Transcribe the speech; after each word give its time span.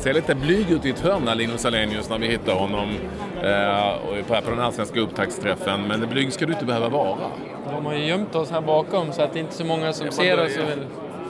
ser 0.00 0.14
lite 0.14 0.34
blyg 0.34 0.70
ut 0.70 0.84
i 0.84 0.90
ett 0.90 1.00
hörn, 1.00 1.38
Linus 1.38 1.64
Alenius, 1.64 2.10
när 2.10 2.18
vi 2.18 2.26
hittar 2.26 2.52
honom 2.52 2.88
eh, 3.42 4.24
på, 4.26 4.40
på 4.44 4.50
den 4.50 4.60
allsvenska 4.60 5.00
upptaktsträffen. 5.00 5.82
Men 5.88 6.08
blyg 6.08 6.32
ska 6.32 6.46
du 6.46 6.52
inte 6.52 6.64
behöva 6.64 6.88
vara. 6.88 7.18
De 7.72 7.86
har 7.86 7.94
ju 7.94 8.04
gömt 8.04 8.34
oss 8.34 8.50
här 8.50 8.60
bakom 8.60 9.12
så 9.12 9.22
att 9.22 9.32
det 9.32 9.38
är 9.38 9.40
inte 9.40 9.54
så 9.54 9.64
många 9.64 9.92
som 9.92 10.10
ser 10.10 10.44
oss. 10.44 10.58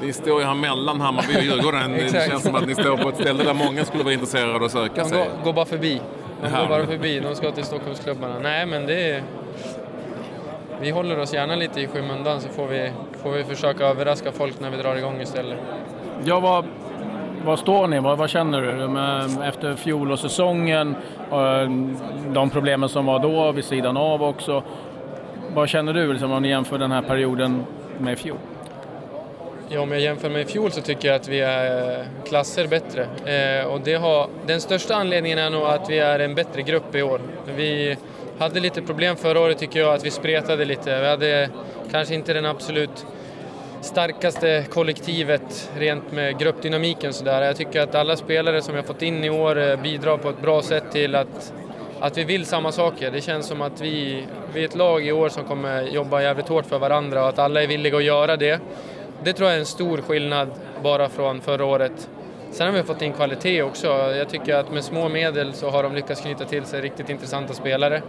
Ni 0.03 0.13
står 0.13 0.41
ju 0.41 0.47
här 0.47 0.55
mellan 0.55 1.01
Hammarby 1.01 1.39
och 1.39 1.43
Djurgården. 1.43 1.93
det 2.13 2.29
känns 2.29 2.43
som 2.43 2.55
att 2.55 2.67
ni 2.67 2.75
står 2.75 2.97
på 2.97 3.09
ett 3.09 3.17
ställe 3.17 3.45
där 3.45 3.55
många 3.55 3.85
skulle 3.85 4.05
vara 4.05 4.15
intresserade 4.15 4.55
av 4.55 4.63
att 4.63 4.73
söka 4.73 5.05
sig. 5.05 5.19
De 5.19 5.25
går, 5.25 5.45
går 5.45 5.53
bara 5.53 5.65
förbi. 5.65 6.01
De 6.43 6.51
går 6.51 6.69
bara 6.69 6.87
förbi. 6.87 7.21
De 7.21 7.35
ska 7.35 7.51
till 7.51 7.65
Stockholmsklubbarna. 7.65 8.39
Nej, 8.39 8.67
men 8.67 8.87
det 8.87 9.11
är... 9.11 9.23
Vi 10.81 10.91
håller 10.91 11.19
oss 11.19 11.35
gärna 11.35 11.55
lite 11.55 11.81
i 11.81 11.87
skymundan 11.87 12.41
så 12.41 12.49
får 12.49 12.67
vi, 12.67 12.93
får 13.23 13.31
vi 13.31 13.45
försöka 13.45 13.87
överraska 13.87 14.33
folk 14.33 14.61
när 14.61 14.71
vi 14.71 14.77
drar 14.77 14.97
igång 14.97 15.21
istället. 15.21 15.59
Ja, 16.25 16.41
vad, 16.41 16.65
vad 17.45 17.59
står 17.59 17.87
ni? 17.87 18.01
Vad, 18.01 18.19
vad 18.19 18.31
känner 18.31 18.63
du 18.63 19.45
efter 19.49 19.75
fjolårssäsongen? 19.75 20.97
Eh, 21.33 21.71
de 22.33 22.51
problemen 22.51 22.89
som 22.89 23.07
var 23.07 23.19
då 23.19 23.53
vid 23.53 23.65
sidan 23.65 23.97
av 23.97 24.23
också. 24.23 24.63
Vad 25.55 25.69
känner 25.69 25.93
du 25.93 26.13
liksom, 26.13 26.33
om 26.33 26.43
ni 26.43 26.49
jämför 26.49 26.79
den 26.79 26.93
här 26.93 27.03
perioden 27.03 27.65
med 27.99 28.13
i 28.13 28.17
fjol? 28.17 28.37
Ja, 29.69 29.81
om 29.81 29.93
jag 29.93 30.01
jämför 30.01 30.31
med 30.31 30.43
i 30.43 30.45
fjol 30.45 30.73
så 30.73 30.81
tycker 30.81 31.09
jag 31.09 31.17
att 31.17 31.29
vi 31.29 31.41
är 31.41 32.01
eh, 32.01 32.07
klasser 32.29 32.67
bättre. 32.67 33.03
Eh, 33.03 33.67
och 33.67 33.81
det 33.81 33.95
har, 33.95 34.29
den 34.47 34.61
största 34.61 34.95
anledningen 34.95 35.39
är 35.39 35.51
nog 35.51 35.63
att 35.63 35.91
vi 35.91 35.99
är 35.99 36.19
en 36.19 36.35
bättre 36.35 36.63
grupp 36.63 36.95
i 36.95 37.03
år. 37.03 37.21
Vi 37.57 37.97
hade 38.39 38.61
lite 38.61 38.83
problem 38.83 39.17
förra 39.17 39.41
året 39.41 39.59
tycker 39.59 39.81
jag, 39.81 39.95
att 39.95 40.05
vi 40.05 40.11
spretade 40.11 40.65
lite. 40.65 41.01
Vi 41.01 41.09
hade 41.09 41.49
kanske 41.91 42.15
inte 42.15 42.33
den 42.33 42.47
absolut 42.47 43.07
starkaste 43.81 44.65
kollektivet 44.71 45.71
rent 45.77 46.13
med 46.13 46.39
gruppdynamiken 46.39 47.13
sådär. 47.13 47.43
Jag 47.43 47.57
tycker 47.57 47.81
att 47.81 47.95
alla 47.95 48.17
spelare 48.17 48.63
som 48.63 48.75
vi 48.75 48.81
har 48.81 48.87
fått 48.87 49.03
in 49.03 49.25
i 49.25 49.31
år 49.31 49.59
eh, 49.59 49.83
bidrar 49.83 50.17
på 50.17 50.29
ett 50.29 50.43
bra 50.43 50.63
sätt 50.63 50.85
till 50.93 51.15
att, 51.15 51.53
att 52.01 52.19
vi 52.19 52.25
vill 52.25 52.47
samma 52.47 52.73
saker. 52.73 53.11
Det 53.11 53.21
känns 53.21 53.47
som 53.47 53.63
att 53.63 53.81
vi, 53.81 54.27
vi 54.55 54.61
är 54.61 54.65
ett 54.65 54.75
lag 54.75 55.07
i 55.07 55.13
år 55.13 55.29
som 55.29 55.45
kommer 55.45 55.83
jobba 55.83 56.23
jävligt 56.23 56.49
hårt 56.49 56.67
för 56.67 56.79
varandra 56.79 57.23
och 57.23 57.29
att 57.29 57.39
alla 57.39 57.63
är 57.63 57.67
villiga 57.67 57.97
att 57.97 58.05
göra 58.05 58.37
det. 58.37 58.61
Det 59.25 59.33
tror 59.33 59.49
jag 59.49 59.57
är 59.57 59.61
en 59.61 59.67
stor 59.67 59.99
skillnad 59.99 60.49
bara 60.83 61.09
från 61.09 61.41
förra 61.41 61.65
året. 61.65 62.09
Sen 62.51 62.67
har 62.67 62.75
vi 62.75 62.83
fått 62.83 63.03
in 63.03 63.13
kvalitet 63.13 63.63
också. 63.63 63.87
Jag 64.15 64.29
tycker 64.29 64.55
att 64.55 64.73
med 64.73 64.85
små 64.85 65.09
medel 65.09 65.55
så 65.55 65.71
har 65.71 65.83
de 65.83 65.95
lyckats 65.95 66.21
knyta 66.21 66.45
till 66.45 66.65
sig 66.65 66.81
riktigt 66.81 67.11
intressanta 67.11 67.55
spelare. 67.55 68.03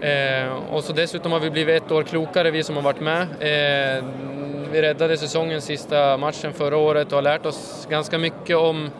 Eh, 0.00 0.52
och 0.70 0.84
så 0.84 0.92
dessutom 0.92 1.32
har 1.32 1.40
vi 1.40 1.50
blivit 1.50 1.82
ett 1.82 1.92
år 1.92 2.02
klokare, 2.02 2.50
vi 2.50 2.62
som 2.62 2.76
har 2.76 2.82
varit 2.82 3.00
med. 3.00 3.22
Eh, 3.40 4.04
vi 4.72 4.82
räddade 4.82 5.16
säsongens 5.16 5.64
sista 5.64 6.16
matchen 6.16 6.52
förra 6.52 6.76
året 6.76 7.06
och 7.06 7.14
har 7.14 7.22
lärt 7.22 7.46
oss 7.46 7.86
ganska 7.90 8.18
mycket 8.18 8.56
om 8.56 8.90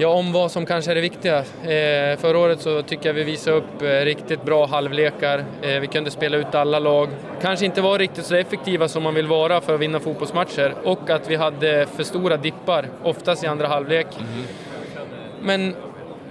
Ja, 0.00 0.08
om 0.08 0.32
vad 0.32 0.50
som 0.50 0.66
kanske 0.66 0.90
är 0.90 0.94
det 0.94 1.00
viktiga. 1.00 1.38
Eh, 1.38 2.18
förra 2.18 2.38
året 2.38 2.60
så 2.60 2.82
tycker 2.82 3.08
jag 3.08 3.14
vi 3.14 3.24
visade 3.24 3.56
upp 3.56 3.82
eh, 3.82 3.86
riktigt 3.86 4.44
bra 4.44 4.66
halvlekar. 4.66 5.44
Eh, 5.62 5.80
vi 5.80 5.86
kunde 5.86 6.10
spela 6.10 6.36
ut 6.36 6.54
alla 6.54 6.78
lag. 6.78 7.08
Kanske 7.42 7.66
inte 7.66 7.80
var 7.80 7.98
riktigt 7.98 8.24
så 8.24 8.34
effektiva 8.34 8.88
som 8.88 9.02
man 9.02 9.14
vill 9.14 9.26
vara 9.26 9.60
för 9.60 9.74
att 9.74 9.80
vinna 9.80 10.00
fotbollsmatcher 10.00 10.74
och 10.84 11.10
att 11.10 11.30
vi 11.30 11.36
hade 11.36 11.86
för 11.96 12.04
stora 12.04 12.36
dippar, 12.36 12.88
oftast 13.02 13.44
i 13.44 13.46
andra 13.46 13.66
halvlek. 13.66 14.06
Mm. 14.18 14.44
Men 15.42 15.74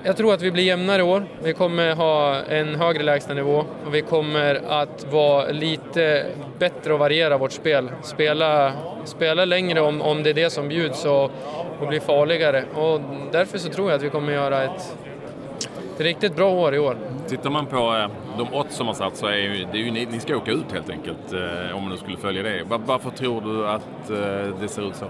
jag 0.08 0.18
tror 0.18 0.34
att 0.34 0.42
vi 0.42 0.52
blir 0.52 0.64
jämnare 0.64 1.00
i 1.00 1.04
år. 1.04 1.26
Vi 1.44 1.54
kommer 1.54 1.96
ha 1.96 2.36
en 2.36 2.76
högre 2.76 3.04
lägstanivå 3.04 3.66
och 3.86 3.96
vi 3.96 4.02
kommer 4.02 4.62
att 4.68 5.08
vara 5.12 5.52
lite 5.52 6.26
bättre 6.60 6.94
och 6.94 7.00
variera 7.00 7.38
vårt 7.38 7.52
spel. 7.52 7.92
Spela, 8.02 8.74
spela 9.06 9.46
längre 9.46 9.82
om, 9.82 10.02
om 10.02 10.24
det 10.24 10.30
är 10.30 10.34
det 10.34 10.50
som 10.50 10.68
bjuds 10.68 11.06
och, 11.06 11.32
och 11.80 11.88
bli 11.88 12.00
farligare. 12.00 12.64
Och 12.76 13.02
därför 13.32 13.58
så 13.58 13.70
tror 13.70 13.90
jag 13.90 13.98
att 13.98 14.04
vi 14.04 14.10
kommer 14.10 14.34
göra 14.34 14.64
ett, 14.64 14.98
ett 15.96 16.02
riktigt 16.02 16.36
bra 16.36 16.52
år 16.52 16.76
i 16.76 16.80
år. 16.80 16.98
Tittar 17.28 17.50
man 17.50 17.66
på 17.66 17.78
eh, 17.78 18.08
de 18.38 18.54
odds 18.54 18.76
som 18.76 18.88
har 18.88 18.94
satt 18.94 19.18
så 19.18 19.28
är 19.28 19.38
ju, 19.38 19.66
det 19.72 19.78
är 19.78 19.84
ju 19.84 19.92
ni, 19.92 20.06
ni 20.06 20.20
ska 20.20 20.36
åka 20.36 20.52
ut 20.52 20.72
helt 20.74 20.90
enkelt 20.90 21.34
eh, 21.34 21.76
om 21.76 21.82
man 21.82 21.92
nu 21.92 21.98
skulle 21.98 22.18
följa 22.18 22.44
det. 22.44 22.64
Varför 22.86 23.10
tror 23.10 23.42
du 23.42 23.68
att 23.68 24.10
eh, 24.10 24.60
det 24.62 24.68
ser 24.68 24.88
ut 24.88 24.96
så? 24.96 25.06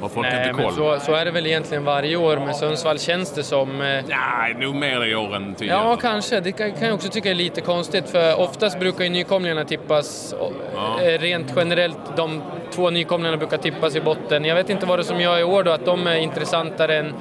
Har 0.00 0.08
folk 0.08 0.26
Nej, 0.32 0.48
inte 0.48 0.62
koll? 0.62 0.72
Så, 0.72 1.00
så, 1.00 1.14
är 1.14 1.24
det 1.24 1.30
väl 1.30 1.46
egentligen 1.46 1.84
varje 1.84 2.16
år. 2.16 2.36
Med 2.36 2.56
Sundsvall 2.56 2.98
känns 2.98 3.32
det 3.32 3.42
som... 3.42 3.80
Eh... 3.80 4.04
Nej, 4.08 4.54
nog 4.58 4.74
mer 4.74 5.04
i 5.04 5.14
år 5.14 5.36
än 5.36 5.54
tidigare. 5.54 5.78
Ja, 5.78 5.96
kanske. 5.96 6.40
Det 6.40 6.52
kan, 6.52 6.72
kan 6.72 6.86
jag 6.86 6.94
också 6.94 7.08
tycka 7.08 7.30
är 7.30 7.34
lite 7.34 7.60
konstigt. 7.60 8.08
För 8.08 8.40
oftast 8.40 8.78
brukar 8.78 9.04
ju 9.04 9.10
nykomlingarna 9.10 9.64
tippas 9.64 10.34
ja. 10.74 11.02
eh, 11.02 11.18
rent 11.18 11.52
generellt. 11.56 12.16
De 12.16 12.42
två 12.70 12.90
nykomlingarna 12.90 13.36
brukar 13.36 13.56
tippas 13.56 13.96
i 13.96 14.00
botten. 14.00 14.44
Jag 14.44 14.54
vet 14.54 14.70
inte 14.70 14.86
vad 14.86 14.98
det 14.98 15.02
är 15.02 15.04
som 15.04 15.20
gör 15.20 15.38
i 15.38 15.44
år 15.44 15.62
då, 15.62 15.70
att 15.70 15.84
de 15.84 16.06
är 16.06 16.16
intressantare 16.16 16.98
än 16.98 17.14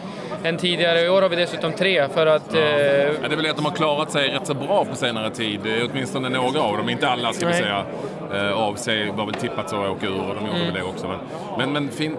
än 0.43 0.57
tidigare. 0.57 1.01
I 1.01 1.09
år 1.09 1.21
har 1.21 1.29
vi 1.29 1.35
dessutom 1.35 1.71
tre 1.71 2.07
för 2.09 2.27
att... 2.27 2.53
Ja. 2.53 2.59
Eh... 2.59 3.11
Ja, 3.21 3.27
det 3.27 3.33
är 3.33 3.35
väl 3.35 3.49
att 3.49 3.55
de 3.55 3.65
har 3.65 3.71
klarat 3.71 4.11
sig 4.11 4.29
rätt 4.29 4.47
så 4.47 4.53
bra 4.53 4.85
på 4.85 4.95
senare 4.95 5.29
tid. 5.29 5.59
Åtminstone 5.91 6.29
några 6.29 6.61
av 6.61 6.77
dem, 6.77 6.89
inte 6.89 7.09
alla 7.09 7.33
ska 7.33 7.47
vi 7.47 7.53
säga. 7.53 7.85
Eh, 8.33 8.51
av 8.51 8.75
sig 8.75 9.11
var 9.11 9.25
väl 9.25 9.33
tippat 9.35 9.69
så 9.69 9.83
att 9.83 9.89
åka 9.89 10.05
ur 10.05 10.29
och 10.29 10.35
de 10.35 10.45
gjorde 10.45 10.59
mm. 10.59 10.65
väl 10.65 10.73
det 10.73 10.83
också. 10.83 11.07
Men, 11.07 11.19
men, 11.57 11.73
men 11.73 11.89
fin 11.89 12.17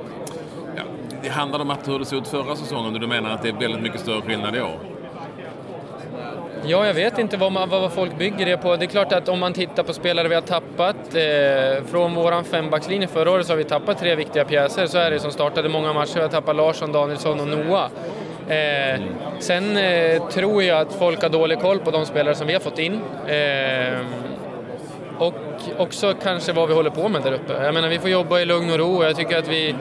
det 1.24 1.30
handlar 1.30 1.60
om 1.60 1.70
att 1.70 1.88
hur 1.88 1.98
det 1.98 2.04
såg 2.04 2.18
ut 2.18 2.28
förra 2.28 2.56
säsongen 2.56 2.94
och 2.94 3.00
du 3.00 3.06
menar 3.06 3.30
att 3.30 3.42
det 3.42 3.48
är 3.48 3.52
väldigt 3.52 3.82
mycket 3.82 4.00
större 4.00 4.22
skillnad 4.22 4.56
i 4.56 4.60
år? 4.60 4.78
Ja, 6.66 6.86
jag 6.86 6.94
vet 6.94 7.18
inte 7.18 7.36
vad, 7.36 7.52
man, 7.52 7.68
vad 7.68 7.92
folk 7.92 8.18
bygger 8.18 8.46
det 8.46 8.56
på. 8.56 8.76
Det 8.76 8.84
är 8.84 8.86
klart 8.86 9.12
att 9.12 9.28
om 9.28 9.40
man 9.40 9.52
tittar 9.52 9.82
på 9.82 9.92
spelare 9.92 10.28
vi 10.28 10.34
har 10.34 10.42
tappat, 10.42 10.96
eh, 11.14 11.84
från 11.90 12.14
våran 12.14 12.44
fembackslinje 12.44 13.08
förra 13.08 13.30
året 13.30 13.46
så 13.46 13.52
har 13.52 13.56
vi 13.56 13.64
tappat 13.64 13.98
tre 13.98 14.14
viktiga 14.14 14.44
pjäser, 14.44 14.86
så 14.86 14.98
är 14.98 15.10
det 15.10 15.20
som 15.20 15.30
startade 15.30 15.68
många 15.68 15.92
matcher. 15.92 16.14
Vi 16.14 16.20
har 16.20 16.28
tappat 16.28 16.56
Larsson, 16.56 16.92
Danielsson 16.92 17.40
och 17.40 17.48
Noah. 17.48 17.88
Eh. 18.48 19.00
Sen 19.38 19.76
eh, 19.76 20.28
tror 20.28 20.62
jag 20.62 20.80
att 20.80 20.92
folk 20.92 21.22
har 21.22 21.28
dålig 21.28 21.60
koll 21.60 21.78
på 21.78 21.90
de 21.90 22.06
spelare 22.06 22.34
som 22.34 22.46
vi 22.46 22.52
har 22.52 22.60
fått 22.60 22.78
in. 22.78 23.00
Eh, 23.26 23.98
och 25.18 25.34
också 25.78 26.14
kanske 26.22 26.52
vad 26.52 26.68
vi 26.68 26.74
håller 26.74 26.90
på 26.90 27.08
med 27.08 27.22
där 27.22 27.32
uppe. 27.32 27.64
Jag 27.64 27.74
menar, 27.74 27.88
vi 27.88 27.98
får 27.98 28.10
jobba 28.10 28.40
i 28.40 28.44
lugn 28.44 28.70
och 28.70 28.78
ro. 28.78 29.04
Jag 29.04 29.16
tycker 29.16 29.38
att 29.38 29.48
vi, 29.48 29.74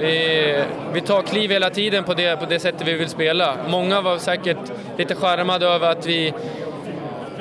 vi, 0.00 0.54
vi 0.92 1.00
tar 1.00 1.22
kliv 1.22 1.50
hela 1.50 1.70
tiden 1.70 2.04
på 2.04 2.14
det, 2.14 2.36
på 2.36 2.46
det 2.46 2.58
sättet 2.58 2.88
vi 2.88 2.94
vill 2.94 3.08
spela. 3.08 3.56
Många 3.68 4.00
var 4.00 4.18
säkert 4.18 4.72
lite 4.96 5.14
charmade 5.14 5.66
över 5.66 5.90
att 5.90 6.06
vi 6.06 6.32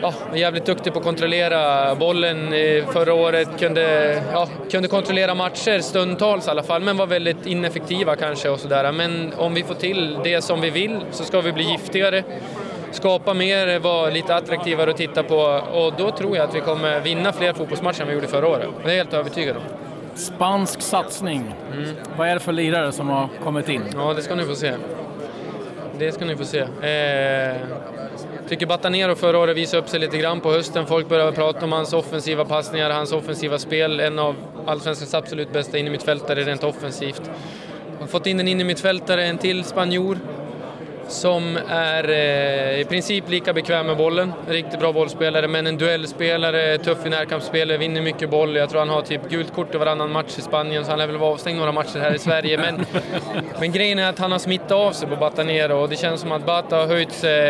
ja, 0.01 0.13
var 0.29 0.37
jävligt 0.37 0.65
duktiga 0.65 0.93
på 0.93 0.99
att 0.99 1.05
kontrollera 1.05 1.95
bollen 1.95 2.53
förra 2.93 3.13
året. 3.13 3.49
Kunde, 3.59 4.17
ja, 4.33 4.47
kunde 4.71 4.87
kontrollera 4.87 5.35
matcher 5.35 5.79
stundtals 5.79 6.47
i 6.47 6.49
alla 6.49 6.63
fall, 6.63 6.81
men 6.81 6.97
var 6.97 7.07
väldigt 7.07 7.45
ineffektiva 7.45 8.15
kanske 8.15 8.49
och 8.49 8.59
sådär. 8.59 8.91
Men 8.91 9.33
om 9.37 9.53
vi 9.53 9.63
får 9.63 9.75
till 9.75 10.17
det 10.23 10.41
som 10.41 10.61
vi 10.61 10.69
vill 10.69 10.99
så 11.11 11.23
ska 11.23 11.41
vi 11.41 11.51
bli 11.51 11.63
giftigare 11.63 12.23
skapa 12.91 13.33
mer, 13.33 13.79
vara 13.79 14.09
lite 14.09 14.35
attraktivare 14.35 14.89
att 14.89 14.97
titta 14.97 15.23
på 15.23 15.35
och 15.73 15.93
då 15.97 16.11
tror 16.11 16.37
jag 16.37 16.49
att 16.49 16.55
vi 16.55 16.59
kommer 16.59 16.99
vinna 16.99 17.33
fler 17.33 17.53
fotbollsmatcher 17.53 18.01
än 18.01 18.07
vi 18.07 18.13
gjorde 18.13 18.27
förra 18.27 18.47
året. 18.47 18.67
Det 18.83 18.89
är 18.89 18.89
jag 18.89 18.97
helt 18.97 19.13
övertygad 19.13 19.57
om. 19.57 19.86
Spansk 20.17 20.81
satsning. 20.81 21.53
Mm. 21.73 21.95
Vad 22.17 22.27
är 22.27 22.33
det 22.33 22.39
för 22.39 22.51
lirare 22.51 22.91
som 22.91 23.09
har 23.09 23.29
kommit 23.43 23.69
in? 23.69 23.81
Ja, 23.93 24.13
det 24.13 24.21
ska 24.21 24.35
ni 24.35 24.43
få 24.43 24.55
se. 24.55 24.73
Det 25.99 26.11
ska 26.11 26.25
ni 26.25 26.35
få 26.35 26.45
se. 26.45 26.59
Eh, 26.59 27.55
tycker 28.47 28.65
Batanero 28.65 29.15
förra 29.15 29.37
året 29.37 29.57
visade 29.57 29.83
upp 29.83 29.89
sig 29.89 29.99
lite 29.99 30.17
grann 30.17 30.39
på 30.39 30.51
hösten. 30.51 30.85
Folk 30.85 31.09
började 31.09 31.31
prata 31.31 31.65
om 31.65 31.71
hans 31.71 31.93
offensiva 31.93 32.45
passningar, 32.45 32.89
hans 32.89 33.11
offensiva 33.11 33.57
spel. 33.57 33.99
En 33.99 34.19
av 34.19 34.35
allsvenskans 34.65 35.13
absolut 35.13 35.53
bästa 35.53 35.77
innermittfältare 35.77 36.43
rent 36.43 36.63
offensivt. 36.63 37.21
Har 37.99 38.07
fått 38.07 38.27
in 38.27 38.39
en 38.39 38.47
innermittfältare, 38.47 39.25
en 39.25 39.37
till 39.37 39.63
spanjor 39.63 40.19
som 41.07 41.57
är 41.67 42.09
eh, 42.09 42.79
i 42.79 42.85
princip 42.89 43.29
lika 43.29 43.53
bekväm 43.53 43.87
med 43.87 43.97
bollen. 43.97 44.33
Riktigt 44.47 44.79
bra 44.79 44.93
bollspelare, 44.93 45.47
men 45.47 45.67
en 45.67 45.77
duellspelare, 45.77 46.77
tuff 46.77 47.05
i 47.05 47.09
närkampsspel, 47.09 47.77
vinner 47.77 48.01
mycket 48.01 48.29
boll. 48.29 48.55
Jag 48.55 48.69
tror 48.69 48.79
han 48.79 48.89
har 48.89 49.01
typ 49.01 49.29
gult 49.29 49.53
kort 49.53 49.75
i 49.75 49.77
varannan 49.77 50.11
match 50.11 50.37
i 50.37 50.41
Spanien, 50.41 50.85
så 50.85 50.91
han 50.91 50.99
lär 50.99 51.07
väl 51.07 51.17
vara 51.17 51.31
avstängd 51.31 51.59
några 51.59 51.71
matcher 51.71 51.99
här 51.99 52.15
i 52.15 52.19
Sverige. 52.19 52.57
Men, 52.57 52.85
men 53.59 53.71
grejen 53.71 53.99
är 53.99 54.09
att 54.09 54.19
han 54.19 54.31
har 54.31 54.39
smittat 54.39 54.71
av 54.71 54.91
sig 54.91 55.09
på 55.09 55.15
Batanero 55.15 55.73
och 55.73 55.89
det 55.89 55.95
känns 55.95 56.21
som 56.21 56.31
att 56.31 56.45
Bata 56.45 56.75
har 56.75 56.87
höjt 56.87 57.11
sig 57.11 57.49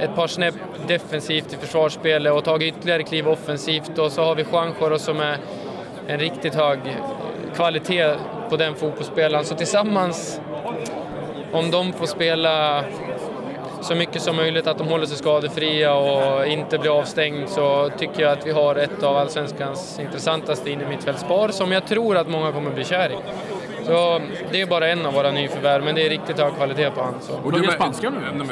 ett 0.00 0.14
par 0.14 0.26
snäpp 0.26 0.54
defensivt 0.86 1.52
i 1.54 1.56
försvarsspelet 1.56 2.32
och 2.32 2.44
tagit 2.44 2.76
ytterligare 2.76 3.02
kliv 3.02 3.28
offensivt. 3.28 3.98
Och 3.98 4.12
så 4.12 4.24
har 4.24 4.34
vi 4.34 4.44
Juanjoro 4.52 4.98
som 4.98 5.20
är 5.20 5.38
en 6.06 6.18
riktigt 6.18 6.54
hög 6.54 6.78
kvalitet 7.54 8.14
på 8.50 8.56
den 8.56 8.74
fotbollsspelaren. 8.74 9.44
Så 9.44 9.54
tillsammans 9.54 10.40
om 11.52 11.70
de 11.70 11.92
får 11.92 12.06
spela 12.06 12.84
så 13.80 13.94
mycket 13.94 14.22
som 14.22 14.36
möjligt, 14.36 14.66
att 14.66 14.78
de 14.78 14.88
håller 14.88 15.06
sig 15.06 15.16
skadefria 15.16 15.94
och 15.94 16.46
inte 16.46 16.78
blir 16.78 16.98
avstängd 16.98 17.48
så 17.48 17.90
tycker 17.98 18.22
jag 18.22 18.32
att 18.32 18.46
vi 18.46 18.50
har 18.50 18.76
ett 18.76 19.02
av 19.02 19.16
allsvenskans 19.16 20.00
intressantaste 20.00 20.70
innermittfältspar 20.70 21.48
som 21.48 21.72
jag 21.72 21.86
tror 21.86 22.16
att 22.16 22.28
många 22.28 22.52
kommer 22.52 22.70
bli 22.70 22.84
kär 22.84 23.10
i. 23.10 23.16
Så 23.86 24.20
det 24.50 24.60
är 24.60 24.66
bara 24.66 24.88
en 24.88 25.06
av 25.06 25.12
våra 25.14 25.30
nyförvärv, 25.30 25.84
men 25.84 25.94
det 25.94 26.06
är 26.06 26.10
riktigt 26.10 26.40
hög 26.40 26.54
kvalitet 26.54 26.90
på 26.90 27.00
honom. 27.00 27.20
Och 27.44 27.52
du 27.52 27.64
är 27.64 27.70
spanska 27.70 28.10
nu? 28.10 28.44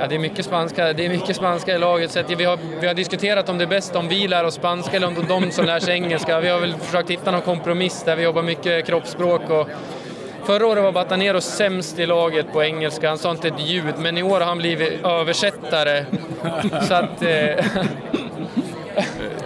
Ja, 0.00 0.06
det 0.06 0.14
är 0.14 0.18
mycket 0.18 0.44
spanska, 0.44 0.92
det 0.92 1.04
är 1.04 1.08
mycket 1.08 1.36
spanska 1.36 1.74
i 1.74 1.78
laget. 1.78 2.10
Så 2.10 2.22
vi, 2.38 2.44
har, 2.44 2.58
vi 2.80 2.86
har 2.86 2.94
diskuterat 2.94 3.48
om 3.48 3.58
det 3.58 3.64
är 3.64 3.68
bäst 3.68 3.96
om 3.96 4.08
vi 4.08 4.28
lär 4.28 4.44
oss 4.44 4.54
spanska 4.54 4.96
eller 4.96 5.06
om 5.06 5.14
de 5.28 5.50
som 5.50 5.64
lär 5.64 5.80
sig 5.80 5.94
engelska. 5.94 6.40
Vi 6.40 6.48
har 6.48 6.60
väl 6.60 6.74
försökt 6.74 7.10
hitta 7.10 7.30
någon 7.30 7.40
kompromiss 7.40 8.02
där 8.02 8.16
vi 8.16 8.22
jobbar 8.22 8.42
mycket 8.42 8.86
kroppsspråk 8.86 9.50
och 9.50 9.68
Förra 10.46 10.66
året 10.66 10.84
var 10.84 10.92
Batanero 10.92 11.40
sämst 11.40 11.98
i 11.98 12.06
laget 12.06 12.52
på 12.52 12.62
engelska, 12.62 13.08
han 13.08 13.18
sa 13.18 13.30
inte 13.30 13.48
ett 13.48 13.60
ljud, 13.60 13.94
men 13.98 14.18
i 14.18 14.22
år 14.22 14.40
har 14.40 14.46
han 14.46 14.58
blivit 14.58 15.04
översättare. 15.04 16.04
Så 16.88 16.94
att... 16.94 17.22
Eh, 17.22 17.64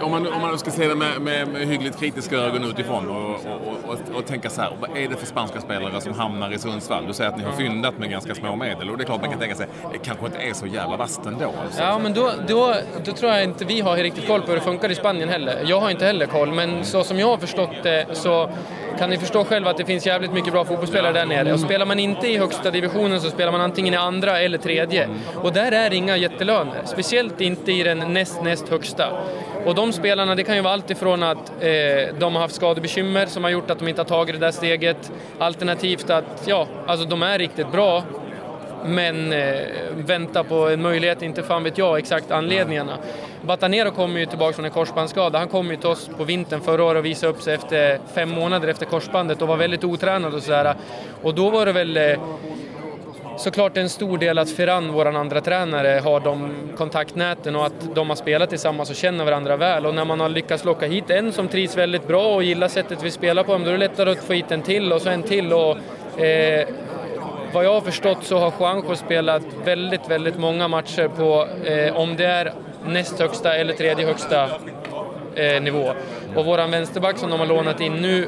om, 0.01 0.11
man, 0.11 0.33
om 0.33 0.41
man 0.41 0.59
ska 0.59 0.71
se 0.71 0.87
det 0.87 0.95
med, 0.95 1.21
med, 1.21 1.47
med 1.47 1.67
hyggligt 1.67 1.99
kritiska 1.99 2.35
ögon 2.35 2.63
utifrån 2.63 3.09
och, 3.09 3.29
och, 3.29 3.91
och, 3.91 4.15
och, 4.15 4.25
tänka 4.25 4.49
så 4.49 4.61
här, 4.61 4.71
vad 4.81 4.97
är 4.97 5.09
det 5.09 5.15
för 5.15 5.25
spanska 5.25 5.61
spelare 5.61 6.01
som 6.01 6.13
hamnar 6.13 6.53
i 6.53 6.59
Sundsvall? 6.59 7.03
Du 7.07 7.13
säger 7.13 7.29
att 7.29 7.37
ni 7.37 7.43
har 7.43 7.51
fyndat 7.51 7.97
med 7.97 8.09
ganska 8.09 8.35
små 8.35 8.55
medel 8.55 8.89
och 8.89 8.97
det 8.97 9.03
är 9.03 9.05
klart 9.05 9.21
man 9.21 9.29
kan 9.29 9.39
tänka 9.39 9.55
sig, 9.55 9.67
det 9.91 9.97
kanske 9.97 10.25
inte 10.25 10.37
är 10.37 10.53
så 10.53 10.65
jävla 10.65 10.97
vasst 10.97 11.25
ändå. 11.25 11.53
Alltså. 11.63 11.81
Ja, 11.81 11.99
men 11.99 12.13
då, 12.13 12.31
då, 12.47 12.75
då 13.05 13.11
tror 13.11 13.31
jag 13.31 13.43
inte 13.43 13.65
vi 13.65 13.81
har 13.81 13.97
riktigt 13.97 14.27
koll 14.27 14.41
på 14.41 14.47
hur 14.47 14.55
det 14.55 14.61
funkar 14.61 14.91
i 14.91 14.95
Spanien 14.95 15.29
heller. 15.29 15.63
Jag 15.65 15.79
har 15.79 15.89
inte 15.89 16.05
heller 16.05 16.25
koll, 16.25 16.51
men 16.51 16.85
så 16.85 17.03
som 17.03 17.19
jag 17.19 17.27
har 17.27 17.37
förstått 17.37 17.83
det 17.83 18.05
så 18.13 18.49
kan 19.01 19.09
ni 19.09 19.17
förstå 19.17 19.43
själva 19.43 19.69
att 19.69 19.77
det 19.77 19.85
finns 19.85 20.05
jävligt 20.05 20.33
mycket 20.33 20.53
bra 20.53 20.65
fotbollsspelare 20.65 21.13
där 21.13 21.25
nere. 21.25 21.53
Och 21.53 21.59
spelar 21.59 21.85
man 21.85 21.99
inte 21.99 22.27
i 22.27 22.37
högsta 22.37 22.71
divisionen 22.71 23.21
så 23.21 23.29
spelar 23.29 23.51
man 23.51 23.61
antingen 23.61 23.93
i 23.93 23.97
andra 23.97 24.39
eller 24.39 24.57
tredje. 24.57 25.09
Och 25.35 25.53
där 25.53 25.71
är 25.71 25.93
inga 25.93 26.17
jättelöner. 26.17 26.81
Speciellt 26.85 27.41
inte 27.41 27.71
i 27.71 27.83
den 27.83 28.13
näst, 28.13 28.43
näst 28.43 28.69
högsta. 28.69 29.09
Och 29.65 29.75
de 29.75 29.93
spelarna, 29.93 30.35
det 30.35 30.43
kan 30.43 30.55
ju 30.55 30.61
vara 30.61 30.73
allt 30.73 30.89
ifrån 30.89 31.23
att 31.23 31.51
eh, 31.59 32.15
de 32.19 32.35
har 32.35 32.41
haft 32.41 32.55
skadebekymmer 32.55 33.25
som 33.25 33.43
har 33.43 33.51
gjort 33.51 33.71
att 33.71 33.79
de 33.79 33.87
inte 33.87 34.01
har 34.01 34.07
tagit 34.07 34.35
det 34.39 34.45
där 34.45 34.51
steget. 34.51 35.11
Alternativt 35.39 36.09
att, 36.09 36.43
ja, 36.45 36.67
alltså 36.87 37.05
de 37.05 37.23
är 37.23 37.39
riktigt 37.39 37.71
bra 37.71 38.03
men 38.85 39.33
eh, 39.33 39.59
vänta 39.95 40.43
på 40.43 40.69
en 40.69 40.81
möjlighet, 40.81 41.21
inte 41.21 41.43
fan 41.43 41.63
vet 41.63 41.77
jag 41.77 41.99
exakt 41.99 42.31
anledningarna. 42.31 42.97
Batanero 43.41 43.91
kommer 43.91 44.19
ju 44.19 44.25
tillbaka 44.25 44.53
från 44.53 44.65
en 44.65 44.71
korsbandsskada. 44.71 45.39
Han 45.39 45.47
kom 45.47 45.69
ju 45.69 45.75
till 45.75 45.87
oss 45.89 46.09
på 46.17 46.23
vintern 46.23 46.61
förra 46.61 46.83
året 46.83 46.99
och 46.99 47.05
visade 47.05 47.33
upp 47.33 47.41
sig 47.41 47.53
efter 47.53 47.99
fem 48.13 48.29
månader 48.29 48.67
efter 48.67 48.85
korsbandet 48.85 49.41
och 49.41 49.47
var 49.47 49.57
väldigt 49.57 49.83
otränad 49.83 50.33
och 50.33 50.43
sådär. 50.43 50.75
Och 51.21 51.35
då 51.35 51.49
var 51.49 51.65
det 51.65 51.71
väl 51.71 51.97
eh, 51.97 52.19
såklart 53.37 53.77
en 53.77 53.89
stor 53.89 54.17
del 54.17 54.37
att 54.37 54.51
Ferran, 54.51 54.91
vår 54.91 55.05
andra 55.05 55.41
tränare, 55.41 55.99
har 55.99 56.19
de 56.19 56.53
kontaktnäten 56.77 57.55
och 57.55 57.65
att 57.65 57.95
de 57.95 58.09
har 58.09 58.15
spelat 58.15 58.49
tillsammans 58.49 58.89
och 58.89 58.95
känner 58.95 59.25
varandra 59.25 59.57
väl. 59.57 59.85
Och 59.85 59.95
när 59.95 60.05
man 60.05 60.19
har 60.19 60.29
lyckats 60.29 60.65
locka 60.65 60.85
hit 60.87 61.09
en 61.09 61.31
som 61.31 61.47
trivs 61.47 61.77
väldigt 61.77 62.07
bra 62.07 62.35
och 62.35 62.43
gillar 62.43 62.67
sättet 62.67 63.03
vi 63.03 63.11
spelar 63.11 63.43
på, 63.43 63.57
då 63.57 63.65
är 63.65 63.71
det 63.71 63.77
lättare 63.77 64.11
att 64.11 64.23
få 64.23 64.33
hit 64.33 64.51
en 64.51 64.61
till 64.61 64.93
och 64.93 65.01
så 65.01 65.09
en 65.09 65.23
till. 65.23 65.53
Och, 65.53 65.77
eh, 66.21 66.67
vad 67.53 67.65
jag 67.65 67.73
har 67.73 67.81
förstått 67.81 68.23
så 68.23 68.37
har 68.37 68.53
Juanjo 68.59 68.95
spelat 68.95 69.43
väldigt, 69.63 70.09
väldigt 70.09 70.39
många 70.39 70.67
matcher 70.67 71.07
på, 71.07 71.47
eh, 71.65 71.97
om 71.97 72.15
det 72.15 72.25
är 72.25 72.53
näst 72.85 73.19
högsta 73.19 73.55
eller 73.55 73.73
tredje 73.73 74.05
högsta 74.05 74.49
eh, 75.35 75.61
nivå. 75.61 75.93
Och 76.35 76.45
våran 76.45 76.71
vänsterback 76.71 77.17
som 77.17 77.29
de 77.29 77.39
har 77.39 77.47
lånat 77.47 77.81
in 77.81 77.93
nu 77.93 78.27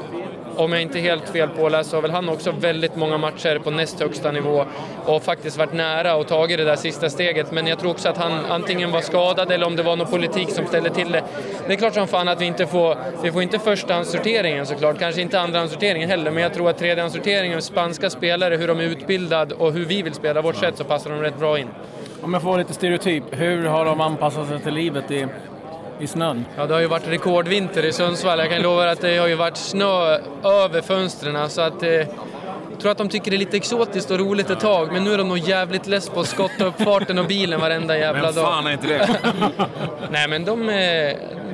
om 0.56 0.74
jag 0.74 0.82
inte 0.82 1.00
är 1.00 1.02
helt 1.02 1.30
fel 1.30 1.50
påläst 1.50 1.90
så 1.90 1.98
har 1.98 2.02
väl 2.02 2.12
han 2.12 2.30
också 2.30 2.52
väldigt 2.52 2.96
många 2.96 3.18
matcher 3.18 3.60
på 3.60 3.72
näst 3.72 4.00
högsta 4.00 4.32
nivå 4.32 4.66
och 5.06 5.24
faktiskt 5.24 5.58
varit 5.58 5.74
nära 5.74 6.16
och 6.16 6.28
tagit 6.28 6.58
det 6.58 6.64
där 6.64 6.76
sista 6.76 7.10
steget. 7.10 7.52
Men 7.52 7.68
jag 7.68 7.80
tror 7.80 7.92
också 7.92 8.10
att 8.10 8.18
han 8.18 8.46
antingen 8.46 8.92
var 8.92 9.02
skadad 9.02 9.52
eller 9.52 9.68
om 9.68 9.76
det 9.76 9.84
var 9.84 9.96
någon 9.96 10.08
politik 10.08 10.50
som 10.50 10.66
ställde 10.66 10.90
till 10.90 11.12
det. 11.12 11.24
Det 11.68 11.74
är 11.74 11.78
klart 11.78 11.94
som 11.94 12.08
fan 12.08 12.28
att 12.28 12.42
vi 12.42 12.46
inte 12.46 12.68
får, 12.68 12.98
vi 13.24 13.32
får 13.32 13.42
inte 13.42 13.60
förstahandssorteringen 13.60 14.66
såklart, 14.66 15.00
kanske 15.00 15.22
inte 15.22 15.40
andrahandssorteringen 15.40 16.10
heller, 16.10 16.32
men 16.32 16.44
jag 16.44 16.54
tror 16.54 16.70
att 16.70 16.78
tredjehandssorteringen, 16.78 17.62
spanska 17.62 18.10
spelare, 18.10 18.56
hur 18.56 18.68
de 18.68 18.80
är 18.80 18.84
utbildade 18.84 19.56
och 19.56 19.74
hur 19.74 19.86
vi 19.86 20.02
vill 20.02 20.14
spela 20.14 20.42
vårt 20.42 20.56
sätt 20.56 20.78
så 20.78 20.84
passar 20.84 21.10
de 21.10 21.22
rätt 21.22 21.40
bra 21.40 21.60
in. 21.60 21.68
Om 22.22 22.34
jag 22.34 22.42
får 22.42 22.50
vara 22.50 22.60
lite 22.60 22.74
stereotyp, 22.74 23.24
hur 23.32 23.66
har 23.66 23.86
de 23.86 24.02
anpassat 24.02 24.48
sig 24.48 24.60
till 24.60 24.74
livet 24.74 25.12
i 25.12 25.28
i 26.00 26.08
snön? 26.08 26.46
Ja, 26.58 26.66
det 26.66 26.74
har 26.74 26.82
ju 26.82 26.88
varit 26.88 27.08
rekordvinter 27.08 27.86
i 27.86 27.92
Sundsvall. 27.92 28.40
Jag 28.40 28.50
kan 28.50 28.62
lova 28.62 28.92
att 28.92 29.02
det 29.02 29.18
har 29.18 29.28
ju 29.28 29.36
varit 29.36 29.58
snö 29.58 30.20
över 30.44 30.82
fönstren. 30.82 31.50
Så 31.50 31.62
att, 31.62 31.84
eh, 31.84 31.90
jag 31.90 32.80
tror 32.82 32.92
att 32.92 32.98
de 32.98 33.10
tycker 33.10 33.32
det 33.32 33.38
är 33.38 33.40
lite 33.40 33.58
exotiskt 33.58 34.12
och 34.12 34.20
roligt 34.20 34.50
ett 34.50 34.60
tag, 34.60 34.92
men 34.92 35.04
nu 35.04 35.14
är 35.14 35.18
de 35.18 35.28
nog 35.28 35.38
jävligt 35.38 35.88
less 35.88 36.10
på 36.10 36.20
att 36.20 36.28
skotta 36.28 36.66
upp 36.66 36.82
farten 36.82 37.20
och 37.20 37.26
bilen 37.26 37.60
varenda 37.60 37.98
jävla 37.98 38.22
dag. 38.22 38.34
Vem 38.34 38.44
fan 38.44 38.68
är 38.68 38.72
inte 38.72 38.88
det? 38.88 39.10
Nej, 40.12 40.28
men 40.28 40.46
de, 40.46 40.70
eh, 40.70 40.76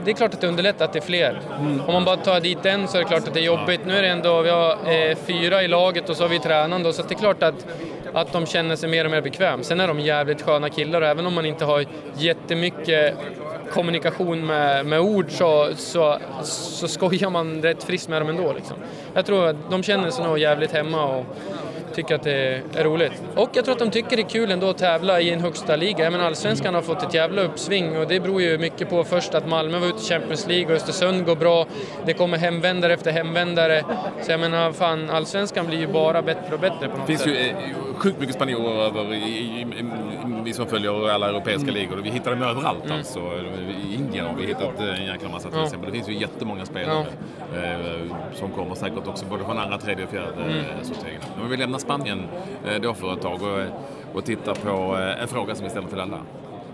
det 0.05 0.11
är 0.11 0.15
klart 0.15 0.33
att 0.33 0.41
det 0.41 0.47
underlättar 0.47 0.85
att 0.85 0.93
det 0.93 0.99
är 0.99 1.03
fler. 1.03 1.41
Mm. 1.59 1.81
Om 1.81 1.93
man 1.93 2.05
bara 2.05 2.17
tar 2.17 2.39
dit 2.39 2.65
en 2.65 2.87
så 2.87 2.97
är 2.97 3.01
det 3.01 3.07
klart 3.07 3.27
att 3.27 3.33
det 3.33 3.39
är 3.39 3.43
jobbigt. 3.45 3.81
Nu 3.85 3.97
är 3.97 4.01
det 4.01 4.07
ändå, 4.07 4.41
vi 4.41 4.49
har 4.49 4.71
eh, 4.71 5.17
fyra 5.25 5.63
i 5.63 5.67
laget 5.67 6.09
och 6.09 6.17
så 6.17 6.23
har 6.23 6.29
vi 6.29 6.39
tränaren 6.39 6.93
så 6.93 7.01
det 7.01 7.13
är 7.13 7.19
klart 7.19 7.43
att 7.43 7.65
att 8.13 8.33
de 8.33 8.45
känner 8.45 8.75
sig 8.75 8.89
mer 8.89 9.05
och 9.05 9.11
mer 9.11 9.21
bekväm. 9.21 9.63
Sen 9.63 9.79
är 9.79 9.87
de 9.87 9.99
jävligt 9.99 10.41
sköna 10.41 10.69
killar 10.69 11.01
och 11.01 11.07
även 11.07 11.25
om 11.25 11.33
man 11.33 11.45
inte 11.45 11.65
har 11.65 11.85
jättemycket 12.17 13.15
kommunikation 13.71 14.45
med, 14.45 14.85
med 14.85 14.99
ord 14.99 15.25
så, 15.29 15.69
så, 15.75 16.17
så 16.43 16.87
skojar 16.87 17.29
man 17.29 17.61
rätt 17.61 17.83
friskt 17.83 18.09
med 18.09 18.21
dem 18.21 18.29
ändå. 18.29 18.53
Liksom. 18.53 18.77
Jag 19.13 19.25
tror 19.25 19.47
att 19.47 19.55
de 19.71 19.83
känner 19.83 20.09
sig 20.09 20.25
nog 20.25 20.39
jävligt 20.39 20.71
hemma 20.71 21.05
och 21.05 21.25
tycker 21.93 22.15
att 22.15 22.23
det 22.23 22.61
är 22.75 22.83
roligt. 22.83 23.23
Och 23.35 23.49
jag 23.53 23.65
tror 23.65 23.73
att 23.73 23.79
de 23.79 23.91
tycker 23.91 24.15
det 24.15 24.21
är 24.21 24.29
kul 24.29 24.51
ändå 24.51 24.69
att 24.69 24.77
tävla 24.77 25.21
i 25.21 25.31
en 25.31 25.39
högsta 25.39 25.75
liga. 25.75 26.03
Jag 26.03 26.11
menar, 26.11 26.25
allsvenskan 26.25 26.73
har 26.75 26.81
fått 26.81 27.03
ett 27.03 27.13
jävla 27.13 27.41
uppsving 27.41 27.97
och 27.97 28.07
det 28.07 28.19
beror 28.19 28.41
ju 28.41 28.57
mycket 28.57 28.89
på 28.89 29.03
först 29.03 29.35
att 29.35 29.47
Malmö 29.47 29.79
var 29.79 29.87
ute 29.87 30.03
i 30.03 30.05
Champions 30.05 30.47
League 30.47 30.65
och 30.65 30.71
Östersund 30.71 31.25
går 31.25 31.35
bra. 31.35 31.65
Det 32.05 32.13
kommer 32.13 32.37
hemvändare 32.37 32.93
efter 32.93 33.11
hemvändare. 33.11 33.83
Så 34.21 34.31
jag 34.31 34.39
menar, 34.39 34.71
fan, 34.71 35.09
allsvenskan 35.09 35.67
blir 35.67 35.79
ju 35.79 35.87
bara 35.87 36.21
bättre 36.21 36.53
och 36.53 36.59
bättre 36.59 36.87
på 36.87 36.97
något 36.97 37.07
sätt. 37.07 37.19
Det 37.19 37.25
finns 37.25 37.37
ju 37.37 37.53
sjukt 37.95 38.19
mycket 38.19 38.35
spanjorer 38.35 38.85
över 38.85 39.13
i, 39.13 39.17
i, 39.17 39.61
i, 39.61 39.83
vi 40.43 40.53
som 40.53 40.67
följer 40.67 41.09
alla 41.09 41.29
europeiska 41.29 41.71
ligor. 41.71 41.97
Vi 41.97 42.09
hittar 42.09 42.31
dem 42.31 42.41
överallt 42.41 42.85
mm. 42.85 42.97
alltså. 42.97 43.19
I 43.19 43.95
Indien 43.95 44.25
har 44.25 44.35
vi 44.35 44.45
hittat 44.45 44.79
en 44.79 45.05
jäkla 45.05 45.29
massa 45.29 45.49
till 45.49 45.63
exempel. 45.63 45.91
Det 45.91 45.95
finns 45.95 46.09
ju 46.09 46.13
jättemånga 46.13 46.65
spelare 46.65 47.05
eh, 47.55 48.15
som 48.33 48.51
kommer 48.51 48.75
säkert 48.75 49.07
också 49.07 49.25
både 49.25 49.43
från 49.43 49.57
andra, 49.57 49.77
tredje 49.77 50.05
och 50.05 50.11
fjärde 50.11 50.43
mm. 50.43 50.83
sorteringen. 50.83 51.21
Men 51.39 51.49
vi 51.49 51.57
lämnar 51.57 51.79
Spanien 51.79 52.23
eh, 52.67 52.81
då 52.81 52.93
för 52.93 53.13
ett 53.13 53.21
tag 53.21 53.41
och, 53.41 53.59
och 54.17 54.25
tittar 54.25 54.55
på 54.55 54.97
eh, 54.97 55.21
en 55.21 55.27
fråga 55.27 55.55
som 55.55 55.63
vi 55.63 55.69
ställer 55.69 55.87
till 55.87 55.99
alla. 55.99 56.19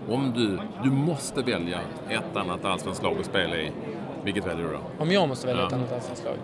Om 0.08 0.32
du, 0.36 0.58
du 0.82 0.90
måste 0.90 1.42
välja 1.42 1.80
ett 2.08 2.36
annat 2.36 2.64
allsvenskt 2.64 3.02
lag 3.02 3.16
att 3.20 3.26
spela 3.26 3.56
i, 3.56 3.72
vilket 4.24 4.46
väljer 4.46 4.64
du 4.64 4.72
då? 4.72 4.80
Om 4.98 5.10
jag 5.10 5.28
måste 5.28 5.46
välja 5.46 5.62
ja. 5.62 5.66
ett 5.66 5.72
annat 5.72 5.92
allsvenskt 5.92 6.24
lag? 6.24 6.36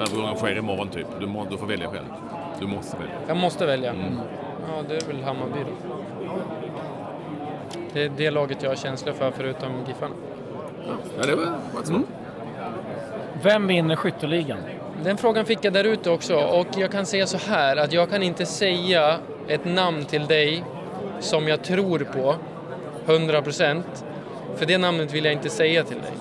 Övergången 0.00 0.36
sker 0.36 0.58
imorgon 0.58 0.88
typ. 0.88 1.06
Du, 1.20 1.26
må, 1.26 1.44
du 1.50 1.56
får 1.58 1.66
välja 1.66 1.90
själv. 1.90 2.04
Du 2.60 2.66
måste 2.66 2.96
välja. 2.96 3.14
Jag 3.26 3.36
måste 3.36 3.66
välja? 3.66 3.90
Mm. 3.90 4.20
Ja, 4.68 4.82
det 4.88 4.96
är 4.96 5.06
väl 5.06 5.22
Hammarby 5.22 5.60
då. 5.60 5.94
Det 7.92 8.02
är 8.02 8.10
det 8.16 8.30
laget 8.30 8.62
jag 8.62 8.70
har 8.70 8.76
känslor 8.76 9.12
för 9.12 9.30
förutom 9.30 9.70
Giffarna. 9.86 10.14
Ja, 11.20 11.26
det 11.26 11.34
var 11.34 11.44
ett 11.82 11.88
mm. 11.88 12.06
Vem 13.42 13.66
vinner 13.66 13.96
skytteligan? 13.96 14.58
Den 15.04 15.16
frågan 15.16 15.44
fick 15.44 15.64
jag 15.64 15.72
där 15.72 15.84
ute 15.84 16.10
också 16.10 16.36
och 16.36 16.66
jag 16.76 16.92
kan 16.92 17.06
säga 17.06 17.26
så 17.26 17.38
här 17.38 17.76
att 17.76 17.92
jag 17.92 18.10
kan 18.10 18.22
inte 18.22 18.46
säga 18.46 19.18
ett 19.48 19.64
namn 19.64 20.04
till 20.04 20.26
dig 20.26 20.64
som 21.20 21.48
jag 21.48 21.62
tror 21.64 21.98
på 21.98 22.34
100 23.06 23.42
procent. 23.42 24.04
För 24.56 24.66
det 24.66 24.78
namnet 24.78 25.12
vill 25.12 25.24
jag 25.24 25.32
inte 25.32 25.50
säga 25.50 25.84
till 25.84 25.96
dig. 25.96 26.12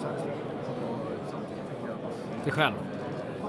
Dig 2.43 2.53
själv? 2.53 2.73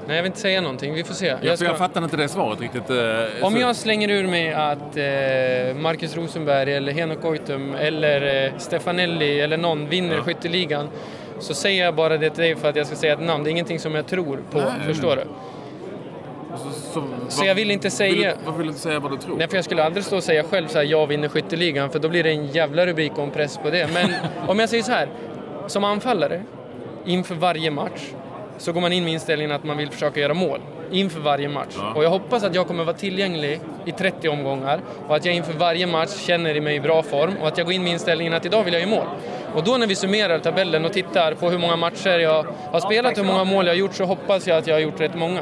Nej, 0.07 0.17
jag 0.17 0.23
vill 0.23 0.31
inte 0.31 0.41
säga 0.41 0.61
någonting. 0.61 0.95
Vi 0.95 1.05
får 1.05 1.15
se. 1.15 1.37
Jag, 1.43 1.59
ska... 1.59 1.67
jag 1.67 1.79
fattar 1.79 2.05
inte 2.05 2.17
det 2.17 2.29
svaret 2.29 2.61
riktigt. 2.61 2.91
Eh, 2.91 3.45
Om 3.45 3.53
så... 3.53 3.59
jag 3.59 3.77
slänger 3.77 4.09
ur 4.09 4.27
mig 4.27 4.53
att 4.53 4.97
eh, 4.97 5.83
Marcus 5.83 6.17
Rosenberg 6.17 6.75
eller 6.75 6.93
Henok 6.93 7.23
Goitom 7.23 7.75
eller 7.75 8.45
eh, 8.45 8.53
Stefanelli 8.59 9.41
eller 9.41 9.57
någon 9.57 9.89
vinner 9.89 10.17
ja. 10.17 10.23
skytteligan 10.23 10.89
så 11.39 11.55
säger 11.55 11.85
jag 11.85 11.95
bara 11.95 12.19
det 12.19 12.31
till 12.31 12.43
dig 12.43 12.57
för 12.57 12.69
att 12.69 12.77
jag 12.77 12.87
ska 12.87 12.97
säga 12.97 13.13
ett 13.13 13.23
namn. 13.23 13.45
Det 13.45 13.51
är 13.51 13.53
ingenting 13.53 13.79
som 13.79 13.95
jag 13.95 14.07
tror 14.07 14.41
på, 14.51 14.59
Nej. 14.59 14.67
förstår 14.87 15.17
du? 15.17 15.23
Så, 16.57 16.71
så, 16.71 17.05
så 17.29 17.41
vad, 17.41 17.49
jag 17.49 17.55
vill 17.55 17.71
inte 17.71 17.91
säga... 17.91 18.13
Vill, 18.13 18.45
varför 18.45 18.59
vill 18.59 18.67
du 18.67 18.71
inte 18.71 18.83
säga 18.83 19.01
vad 19.01 19.11
du 19.11 19.17
tror? 19.17 19.37
Nej, 19.37 19.49
för 19.49 19.57
jag 19.57 19.65
skulle 19.65 19.85
aldrig 19.85 20.05
stå 20.05 20.17
och 20.17 20.25
säga 20.25 20.45
själv 20.45 20.69
så 20.69 20.79
här, 20.79 20.85
jag 20.85 21.07
vinner 21.07 21.29
skytteligan, 21.29 21.91
för 21.91 21.99
då 21.99 22.09
blir 22.09 22.23
det 22.23 22.31
en 22.31 22.47
jävla 22.47 22.87
rubrik 22.87 23.13
och 23.17 23.23
en 23.25 23.31
press 23.31 23.59
på 23.63 23.71
det. 23.71 23.89
Men 23.95 24.11
om 24.49 24.59
jag 24.59 24.69
säger 24.69 24.83
så 24.83 24.93
här, 24.93 25.09
som 25.67 25.85
anfallare, 25.85 26.43
inför 27.05 27.35
varje 27.35 27.71
match, 27.71 28.03
så 28.59 28.73
går 28.73 28.81
man 28.81 28.93
in 28.93 29.05
med 29.05 29.13
inställningen 29.13 29.53
att 29.53 29.65
man 29.65 29.77
vill 29.77 29.91
försöka 29.91 30.21
göra 30.21 30.35
mål 30.35 30.61
inför 30.91 31.21
varje 31.21 31.49
match. 31.49 31.75
Ja. 31.77 31.93
Och 31.95 32.05
jag 32.05 32.11
hoppas 32.11 32.45
att 32.45 32.55
jag 32.55 32.67
kommer 32.67 32.85
vara 32.85 32.97
tillgänglig 32.97 33.61
i 33.85 33.93
30 33.93 34.29
omgångar 34.29 34.81
och 35.09 35.17
att 35.17 35.25
jag 35.25 35.35
inför 35.35 35.53
varje 35.53 35.87
match 35.87 36.27
känner 36.27 36.61
mig 36.61 36.77
i 36.77 36.81
bra 36.81 37.03
form 37.03 37.37
och 37.41 37.49
att 37.49 37.59
jag 37.59 37.67
går 37.67 37.75
in 37.75 37.83
med 37.83 37.93
inställningen 37.93 38.35
att 38.35 38.47
idag 38.47 38.65
vill 38.65 38.75
jag 38.75 38.83
göra 38.83 38.91
mål. 38.91 39.07
Och 39.55 39.65
då 39.65 39.77
när 39.77 39.87
vi 39.87 39.95
summerar 39.95 40.39
tabellen 40.39 40.85
och 40.85 40.93
tittar 40.93 41.35
på 41.35 41.51
hur 41.51 41.59
många 41.59 41.77
matcher 41.77 42.19
jag 42.19 42.47
har 42.73 42.81
spelat, 42.81 43.19
hur 43.19 43.25
många 43.25 43.45
mål 43.45 43.67
jag 43.67 43.73
har 43.73 43.79
gjort, 43.79 43.95
så 43.95 44.05
hoppas 44.05 44.47
jag 44.47 44.59
att 44.59 44.67
jag 44.67 44.75
har 44.75 44.81
gjort 44.81 45.01
rätt 45.01 45.15
många. 45.15 45.41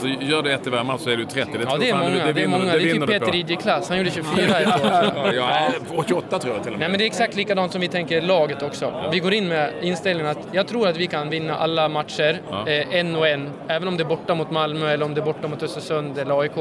Så 0.00 0.08
gör 0.20 0.42
du 0.42 0.52
ett 0.52 0.66
i 0.66 0.70
varje 0.70 0.84
match 0.84 1.00
så 1.00 1.10
är 1.10 1.16
du 1.16 1.24
30. 1.24 1.58
Det 1.58 1.64
ja, 1.64 1.76
det 1.78 1.90
är 1.90 1.94
många. 1.94 2.10
Det, 2.10 2.24
det, 2.24 2.32
det 2.32 2.42
är 2.42 2.48
många. 2.48 2.64
Det, 2.64 2.90
är 2.90 2.94
typ 2.94 3.06
Peter 3.06 3.34
Idje-klass. 3.34 3.88
Han 3.88 3.98
gjorde 3.98 4.10
24 4.14 4.58
ett 4.58 4.84
år. 4.84 5.34
ja, 5.34 5.70
28 6.08 6.38
tror 6.38 6.54
jag 6.54 6.62
till 6.62 6.72
och 6.72 6.78
med. 6.78 6.80
Nej, 6.80 6.88
men 6.88 6.98
det 6.98 7.04
är 7.04 7.06
exakt 7.06 7.36
likadant 7.36 7.72
som 7.72 7.80
vi 7.80 7.88
tänker 7.88 8.20
laget 8.22 8.62
också. 8.62 8.84
Ja. 8.84 9.10
Vi 9.12 9.18
går 9.18 9.34
in 9.34 9.48
med 9.48 9.72
inställningen 9.82 10.30
att 10.30 10.48
jag 10.52 10.68
tror 10.68 10.88
att 10.88 10.96
vi 10.96 11.06
kan 11.06 11.30
vinna 11.30 11.56
alla 11.56 11.88
matcher, 11.88 12.40
ja. 12.50 12.68
eh, 12.68 12.94
en 12.94 13.16
och 13.16 13.28
en. 13.28 13.50
Även 13.68 13.88
om 13.88 13.96
det 13.96 14.02
är 14.02 14.08
borta 14.08 14.34
mot 14.34 14.50
Malmö 14.50 14.90
eller 14.90 15.04
om 15.04 15.14
det 15.14 15.20
är 15.20 15.24
borta 15.24 15.48
mot 15.48 15.62
Östersund 15.62 16.18
eller 16.18 16.40
AIK. 16.40 16.52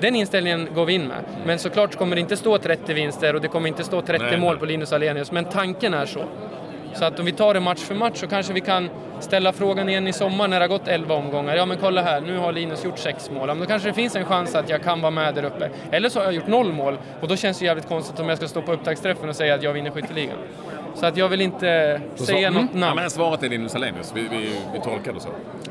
Den 0.00 0.16
inställningen 0.16 0.68
går 0.74 0.84
vi 0.84 0.92
in 0.92 1.06
med. 1.08 1.24
Men 1.46 1.58
såklart 1.58 1.96
kommer 1.96 2.16
det 2.16 2.20
inte 2.20 2.36
stå 2.36 2.58
30 2.58 2.94
vinster 2.94 3.34
och 3.34 3.40
det 3.40 3.48
kommer 3.48 3.68
inte 3.68 3.84
stå 3.84 4.00
30 4.02 4.24
Nej. 4.24 4.40
mål 4.40 4.58
på 4.58 4.64
Linus 4.64 4.92
Alenius. 4.92 5.32
Men 5.32 5.44
tanken 5.44 5.94
är 5.94 6.06
så. 6.06 6.20
Så 6.94 7.04
att 7.04 7.18
om 7.18 7.24
vi 7.26 7.32
tar 7.32 7.54
det 7.54 7.60
match 7.60 7.78
för 7.80 7.94
match 7.94 8.16
så 8.20 8.26
kanske 8.26 8.52
vi 8.52 8.60
kan 8.60 8.90
ställa 9.20 9.52
frågan 9.52 9.88
igen 9.88 10.06
i 10.08 10.12
sommar 10.12 10.48
när 10.48 10.60
det 10.60 10.64
har 10.64 10.68
gått 10.68 10.88
11 10.88 11.14
omgångar. 11.14 11.56
Ja 11.56 11.66
men 11.66 11.76
kolla 11.80 12.02
här, 12.02 12.20
nu 12.20 12.38
har 12.38 12.52
Linus 12.52 12.84
gjort 12.84 12.98
sex 12.98 13.30
mål. 13.30 13.48
Ja, 13.48 13.54
men 13.54 13.60
då 13.60 13.66
kanske 13.66 13.88
det 13.88 13.94
finns 13.94 14.16
en 14.16 14.24
chans 14.24 14.54
att 14.54 14.68
jag 14.68 14.82
kan 14.82 15.00
vara 15.00 15.10
med 15.10 15.34
där 15.34 15.44
uppe. 15.44 15.70
Eller 15.90 16.08
så 16.08 16.18
har 16.18 16.24
jag 16.24 16.34
gjort 16.34 16.46
noll 16.46 16.72
mål 16.72 16.98
och 17.20 17.28
då 17.28 17.36
känns 17.36 17.58
det 17.58 17.64
jävligt 17.64 17.88
konstigt 17.88 18.20
om 18.20 18.28
jag 18.28 18.38
ska 18.38 18.48
stå 18.48 18.62
på 18.62 18.72
upptaktsträffen 18.72 19.28
och 19.28 19.36
säga 19.36 19.54
att 19.54 19.62
jag 19.62 19.72
vinner 19.72 19.90
skytteligan. 19.90 20.36
Så 20.94 21.06
att 21.06 21.16
jag 21.16 21.28
vill 21.28 21.40
inte 21.40 22.00
säga 22.14 22.50
något 22.50 22.64
Ja, 22.72 22.78
namn. 22.78 22.96
men 23.00 23.10
svaret 23.10 23.42
är 23.42 23.48
Linus 23.48 23.74
Alenius. 23.74 24.12
Vi, 24.14 24.20
vi, 24.22 24.50
vi 24.72 24.80
tolkar 24.80 25.12
det 25.12 25.20
så. 25.20 25.28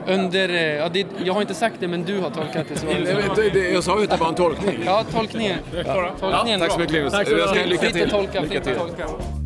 Under, 0.08 0.50
eh, 0.50 0.62
ja, 0.62 0.90
det, 0.90 1.08
jag 1.24 1.34
har 1.34 1.42
inte 1.42 1.54
sagt 1.54 1.76
det 1.80 1.88
men 1.88 2.04
du 2.04 2.20
har 2.20 2.30
tolkat 2.30 2.66
det 2.70 2.76
så. 2.76 2.88
Jag 3.74 3.84
sa 3.84 3.98
ju 3.98 4.04
att 4.04 4.10
det 4.10 4.18
var 4.18 4.28
en 4.30 4.36
tolkning. 4.36 4.80
Ja, 4.86 5.04
tolkningen. 5.14 5.60
Tolkningen. 6.20 6.60
Tack 6.60 6.72
så 6.72 6.80
mycket 6.80 6.94
Linus. 6.94 7.14
Tack 7.14 7.28
så 7.28 7.38
Jag 7.38 7.50
ska 7.50 7.54
mycket. 7.56 7.70
lycka 7.70 7.82
Fritt 7.82 7.96
att 7.96 8.02
till. 8.02 8.10
tolka, 8.10 8.42
Lycka 8.42 8.54
fritt 8.54 8.64
till. 8.64 8.74
att 8.74 8.98
tolka. 8.98 9.37